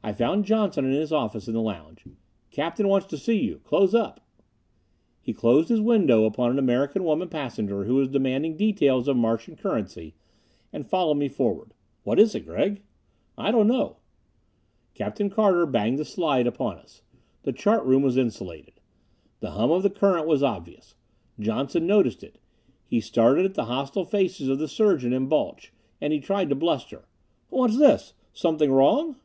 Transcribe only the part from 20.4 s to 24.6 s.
obvious. Johnson noticed it. He started at the hostile faces of